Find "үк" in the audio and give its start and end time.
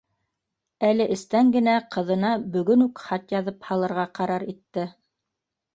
2.89-3.03